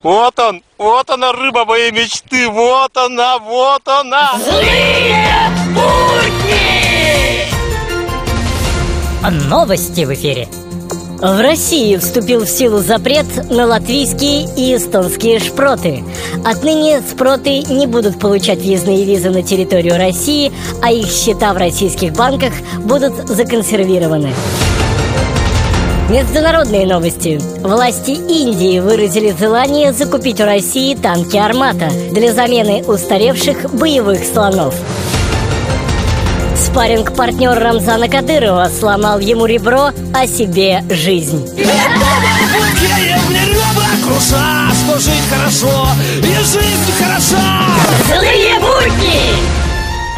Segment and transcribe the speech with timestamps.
[0.00, 4.38] Вот он, вот она, рыба моей мечты, вот она, вот она!
[4.38, 5.26] Злые
[5.74, 7.48] будни!
[9.48, 10.46] Новости в эфире.
[11.18, 16.04] В России вступил в силу запрет на латвийские и эстонские шпроты.
[16.44, 22.12] Отныне спроты не будут получать въездные визы на территорию России, а их счета в российских
[22.12, 22.52] банках
[22.84, 24.32] будут законсервированы.
[26.08, 27.38] Международные новости.
[27.60, 34.74] Власти Индии выразили желание закупить у России танки «Армата» для замены устаревших боевых слонов.
[36.56, 41.46] Спаринг партнер Рамзана Кадырова сломал ему ребро, а себе жизнь.
[44.86, 45.88] служить хорошо,
[46.22, 47.66] и жизнь хороша!
[48.06, 49.58] Злые будни!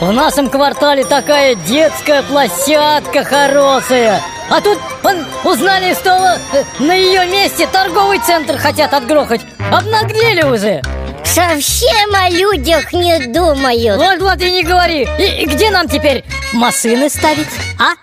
[0.00, 4.20] В нашем квартале такая детская площадка хорошая
[4.52, 5.16] А тут он,
[5.50, 6.10] узнали, что
[6.52, 9.40] э, на ее месте торговый центр хотят отгрохать.
[9.70, 10.82] Обнаглели уже.
[11.24, 13.96] Совсем о людях не думают.
[13.96, 15.08] Вот, вот и не говори.
[15.18, 17.46] И, и где нам теперь машины ставить,
[17.78, 17.94] а?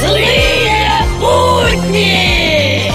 [0.00, 2.90] Злые будни!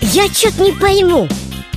[0.00, 1.28] Я что-то не пойму.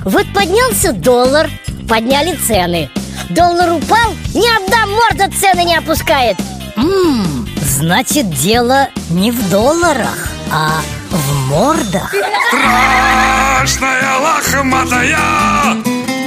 [0.06, 1.50] Вот поднялся доллар,
[1.90, 2.90] подняли цены
[3.30, 6.38] Доллар упал, ни одна морда цены не опускает
[6.76, 12.14] Ммм, значит дело не в долларах, а в мордах
[12.48, 15.20] Страшная лохматая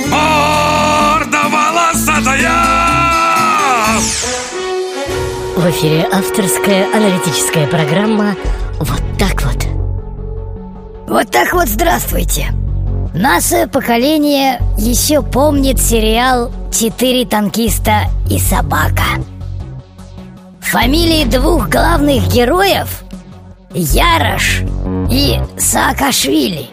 [0.09, 2.77] Морда волосатая
[5.57, 8.37] В эфире авторская аналитическая программа
[8.81, 9.67] «Вот так вот».
[11.09, 12.53] Вот так вот здравствуйте.
[13.19, 19.05] Наше поколение еще помнит сериал «Четыре танкиста и собака».
[20.61, 23.05] Фамилии двух главных героев–
[23.75, 24.61] Ярош
[25.11, 26.69] и Саакашвили.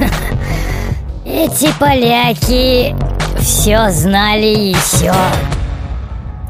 [1.24, 2.96] Эти поляки
[3.38, 5.14] все знали еще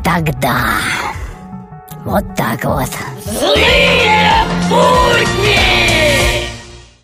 [0.03, 0.79] тогда.
[2.07, 2.89] Вот так вот.
[3.27, 5.64] Злые будни!